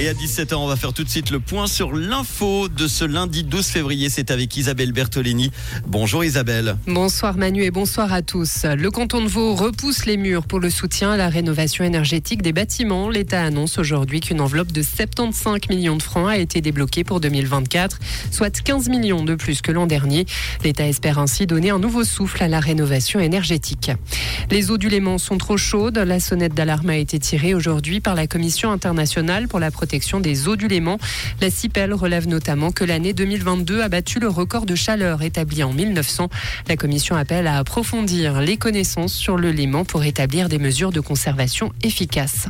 [0.00, 3.04] Et à 17h, on va faire tout de suite le point sur l'info de ce
[3.04, 4.08] lundi 12 février.
[4.08, 5.52] C'est avec Isabelle Bertolini.
[5.86, 6.76] Bonjour Isabelle.
[6.88, 8.64] Bonsoir Manu et bonsoir à tous.
[8.64, 12.52] Le canton de Vaud repousse les murs pour le soutien à la rénovation énergétique des
[12.52, 13.08] bâtiments.
[13.08, 18.00] L'État annonce aujourd'hui qu'une enveloppe de 75 millions de francs a été débloquée pour 2024,
[18.32, 20.26] soit 15 millions de plus que l'an dernier.
[20.64, 23.92] L'État espère ainsi donner un nouveau souffle à la rénovation énergétique.
[24.50, 25.98] Les eaux du Léman sont trop chaudes.
[25.98, 29.83] La sonnette d'alarme a été tirée aujourd'hui par la Commission internationale pour la protection
[30.20, 30.98] des eaux du Léman.
[31.40, 35.72] La CIPEL relève notamment que l'année 2022 a battu le record de chaleur établi en
[35.72, 36.28] 1900.
[36.68, 41.00] La commission appelle à approfondir les connaissances sur le Léman pour établir des mesures de
[41.00, 42.48] conservation efficaces.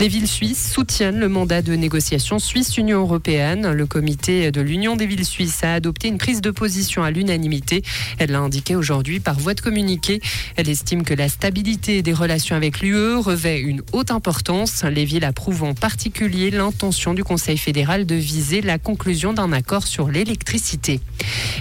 [0.00, 3.70] Les villes suisses soutiennent le mandat de négociation Suisse-Union européenne.
[3.70, 7.82] Le comité de l'Union des villes suisses a adopté une prise de position à l'unanimité.
[8.18, 10.20] Elle l'a indiqué aujourd'hui par voie de communiqué.
[10.56, 14.82] Elle estime que la stabilité des relations avec l'UE revêt une haute importance.
[14.82, 19.86] Les villes approuvent en particulier l'intention du Conseil fédéral de viser la conclusion d'un accord
[19.86, 21.00] sur l'électricité.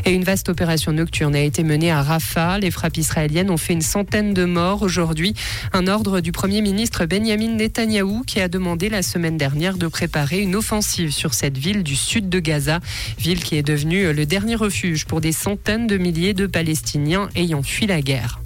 [0.05, 2.57] Et une vaste opération nocturne a été menée à Rafah.
[2.57, 5.35] Les frappes israéliennes ont fait une centaine de morts aujourd'hui.
[5.71, 10.39] Un ordre du Premier ministre Benjamin Netanyahou qui a demandé la semaine dernière de préparer
[10.39, 12.79] une offensive sur cette ville du sud de Gaza,
[13.17, 17.63] ville qui est devenue le dernier refuge pour des centaines de milliers de Palestiniens ayant
[17.63, 18.42] fui la guerre.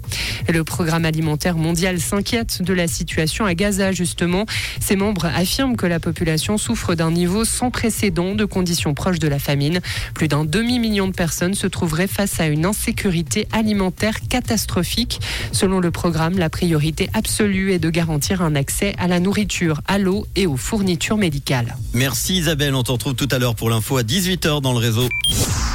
[0.48, 4.46] Le programme alimentaire mondial s'inquiète de la situation à Gaza, justement.
[4.80, 9.28] Ses membres affirment que la population souffre d'un niveau sans précédent de conditions proches de
[9.28, 9.80] la famine.
[10.14, 15.20] Plus d'un demi-million de personnes se trouveraient face à une insécurité alimentaire catastrophique.
[15.52, 19.98] Selon le programme, la priorité absolue est de garantir un accès à la nourriture, à
[19.98, 21.76] l'eau et aux fournitures médicales.
[21.94, 25.08] Merci Isabelle, on te retrouve tout à l'heure pour l'info à 18h dans le réseau.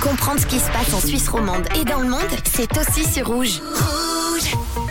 [0.02, 3.28] Comprendre ce qui se passe en Suisse romande et dans le monde, c'est aussi sur
[3.28, 3.62] Rouge.
[4.54, 4.83] Thank you.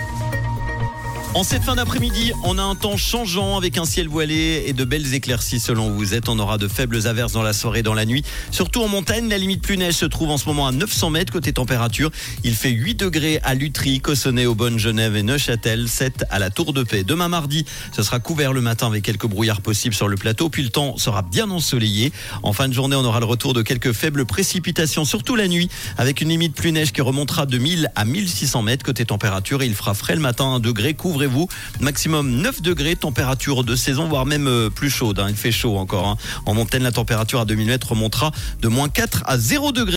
[1.34, 4.84] En cette fin d'après-midi, on a un temps changeant avec un ciel voilé et de
[4.84, 6.28] belles éclaircies selon où vous êtes.
[6.28, 8.22] On aura de faibles averses dans la soirée et dans la nuit.
[8.50, 11.32] Surtout en montagne, la limite plus neige se trouve en ce moment à 900 mètres
[11.32, 12.10] côté température.
[12.44, 16.74] Il fait 8 degrés à Lutry, Cossonay, Aubonne, Genève et Neuchâtel, 7 à la Tour
[16.74, 17.02] de Paix.
[17.02, 17.64] Demain mardi,
[17.96, 20.50] ce sera couvert le matin avec quelques brouillards possibles sur le plateau.
[20.50, 22.12] Puis le temps sera bien ensoleillé.
[22.42, 25.70] En fin de journée, on aura le retour de quelques faibles précipitations, surtout la nuit,
[25.96, 29.62] avec une limite plus neige qui remontera de 1000 à 1600 mètres côté température.
[29.62, 30.92] Et il fera frais le matin, 1 degré.
[30.92, 31.48] Couvrez vous
[31.80, 35.18] Maximum 9 degrés, température de saison, voire même euh, plus chaude.
[35.18, 35.26] Hein.
[35.28, 36.08] Il fait chaud encore.
[36.08, 36.16] Hein.
[36.46, 39.82] En montagne, la température à 2000 mètres remontera de moins 4 à 0 degrés.